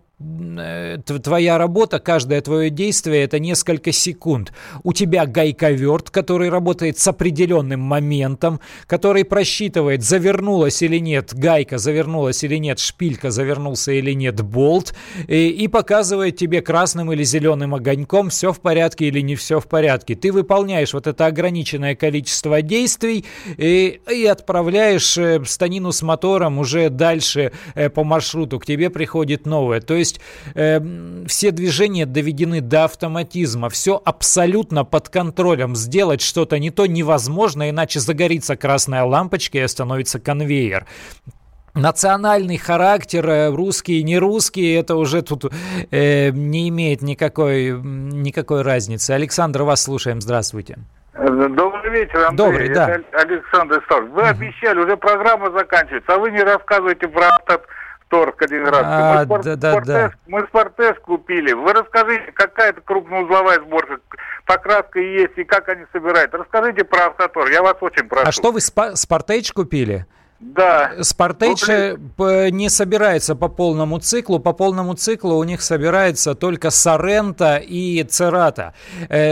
[1.24, 4.52] твоя работа, каждое твое действие это несколько секунд.
[4.84, 12.44] У тебя гайковерт, который работает с определенным моментом, который просчитывает, завернулась или нет гайка, завернулась
[12.44, 14.94] или нет шпилька, завернулся или нет болт,
[15.28, 19.68] и, и показывает тебе красным или зеленым огоньком, все в порядке или не все в
[19.68, 20.16] порядке.
[20.16, 23.24] Ты выполняешь вот это ограниченное количество действий
[23.58, 28.60] и, и отправляешь э, станину с мотором уже дальше э, по маршруту.
[28.60, 29.80] К тебе приходит новое.
[29.80, 30.09] То есть
[30.56, 30.80] э,
[31.28, 33.70] все движения доведены до автоматизма.
[33.70, 35.76] Все абсолютно под контролем.
[35.76, 40.86] Сделать что-то не то невозможно, иначе загорится красная лампочка и остановится конвейер
[41.76, 45.46] национальный характер, э, русские, не русские, это уже тут
[45.92, 49.12] э, не имеет никакой, никакой разницы.
[49.12, 50.22] Александр, вас слушаем.
[50.22, 50.78] Здравствуйте.
[51.14, 52.48] Добрый вечер, Андрей.
[52.48, 52.90] Добрый, да.
[52.92, 54.04] Это Александр Ставр.
[54.06, 54.30] Вы угу.
[54.30, 57.28] обещали, уже программа заканчивается, а вы не рассказываете про
[58.10, 58.88] автотор Калининградский.
[58.90, 60.12] А, мы, да, да, да.
[60.28, 61.54] мы Спортес купили.
[61.54, 64.00] Вы расскажите, какая это крупноузловая сборка,
[64.46, 66.34] покраска есть и как они собирают.
[66.34, 68.28] Расскажите про автотор, я вас очень прошу.
[68.28, 70.06] А что вы Спортейдж купили?
[70.40, 70.94] Да.
[71.02, 71.98] Спартейдж
[72.52, 74.40] не собирается по полному циклу.
[74.40, 78.74] По полному циклу у них собирается только Сорента и Церата.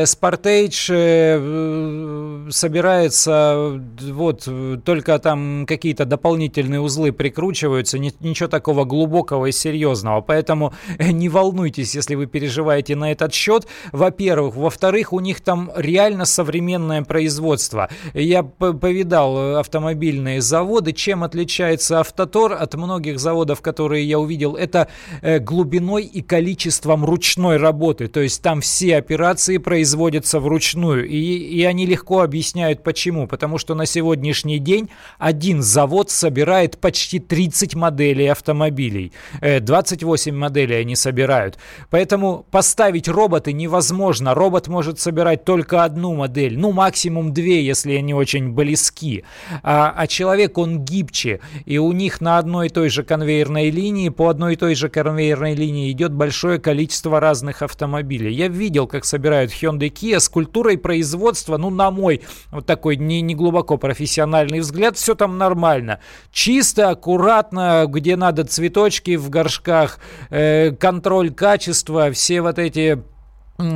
[0.06, 4.50] Спартейдж э, собирается, вот,
[4.84, 10.20] только там какие-то дополнительные узлы прикручиваются, ничего такого глубокого и серьезного.
[10.20, 13.66] Поэтому не волнуйтесь, если вы переживаете на этот счет.
[13.94, 14.56] Во-первых.
[14.56, 17.88] Во-вторых, у них там реально современное производство.
[18.14, 24.90] Я повидал автомобильные заводы, чем отличается Автотор от многих заводов, которые я увидел, это
[25.22, 28.08] э, глубиной и количеством ручной работы.
[28.08, 31.08] То есть там все операции производятся вручную.
[31.08, 33.28] И, и они легко объясняют почему.
[33.28, 34.90] Потому что на сегодняшний день
[35.20, 39.14] один завод собирает почти 30 моделей автомобилей.
[39.42, 41.58] 28 э, моделей они собирают.
[41.90, 44.34] Поэтому поставить роботы невозможно.
[44.34, 46.58] Робот может собирать только одну модель.
[46.58, 49.24] Ну, максимум две, если они очень близки.
[49.64, 54.10] А, а человек, он гибче, и у них на одной и той же конвейерной линии,
[54.10, 58.34] по одной и той же конвейерной линии идет большое количество разных автомобилей.
[58.34, 62.22] Я видел, как собирают Hyundai Kia с культурой производства, ну, на мой
[62.52, 66.00] вот такой не, не глубоко профессиональный взгляд, все там нормально.
[66.32, 73.02] Чисто, аккуратно, где надо цветочки в горшках, э, контроль качества, все вот эти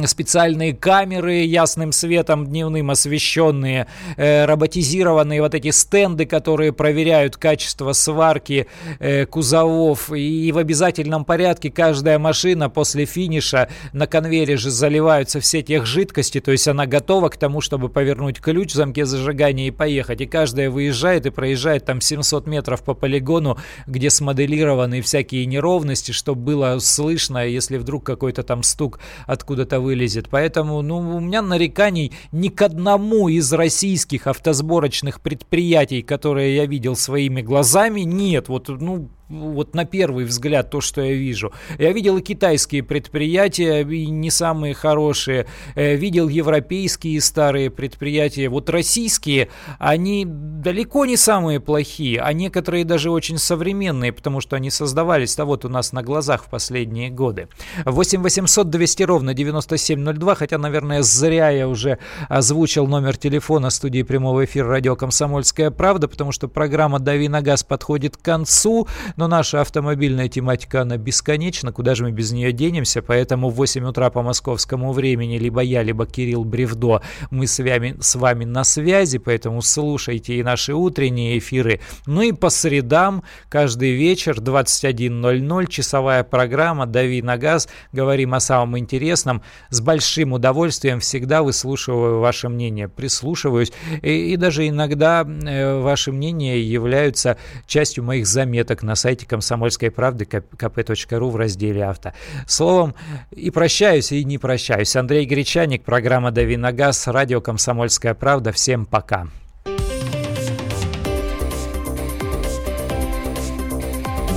[0.06, 8.68] специальные камеры ясным светом дневным освещенные, э, роботизированные вот эти стенды, которые проверяют качество сварки
[9.00, 10.12] э, кузовов.
[10.14, 16.40] И в обязательном порядке каждая машина после финиша на конвейере же заливаются все тех жидкости,
[16.40, 20.22] то есть она готова к тому, чтобы повернуть ключ в замке зажигания и поехать.
[20.22, 23.58] И каждая выезжает и проезжает там 700 метров по полигону,
[23.88, 30.28] где смоделированы всякие неровности, чтобы было слышно, если вдруг какой-то там стук откуда это вылезет.
[30.30, 36.96] Поэтому ну, у меня нареканий ни к одному из российских автосборочных предприятий, которые я видел
[36.96, 38.50] своими глазами, нет.
[38.50, 41.52] Вот, ну, вот на первый взгляд то, что я вижу.
[41.80, 45.48] Я видел и китайские предприятия, и не самые хорошие.
[45.76, 48.50] Э, видел европейские старые предприятия.
[48.50, 54.70] Вот российские, они далеко не самые плохие, а некоторые даже очень современные, потому что они
[54.70, 57.48] создавались-то вот у нас на глазах в последние годы.
[57.86, 61.98] 8 800 200 ровно 9702, хотя, наверное, зря я уже
[62.30, 67.64] озвучил номер телефона студии прямого эфира радио «Комсомольская правда», потому что программа «Дави на газ»
[67.64, 68.88] подходит к концу.
[69.22, 73.86] Но наша автомобильная тематика, она бесконечна, куда же мы без нее денемся, поэтому в 8
[73.86, 78.64] утра по московскому времени либо я, либо Кирилл Бревдо, мы с вами, с вами на
[78.64, 81.82] связи, поэтому слушайте и наши утренние эфиры.
[82.08, 88.80] Ну и по средам, каждый вечер, 21.00, часовая программа «Дави на газ», говорим о самом
[88.80, 96.12] интересном, с большим удовольствием всегда выслушиваю ваше мнение, прислушиваюсь, и, и даже иногда э, ваши
[96.12, 102.14] мнения являются частью моих заметок на сайте сайте комсомольской правды kp.ru в разделе авто.
[102.48, 102.96] Словом,
[103.32, 104.96] и прощаюсь, и не прощаюсь.
[104.96, 108.54] Андрей Гречаник, программа «Дави на газ», радио «Комсомольская правда».
[108.54, 109.28] Всем пока.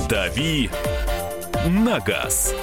[0.09, 0.69] «Дави
[1.65, 2.53] на газ».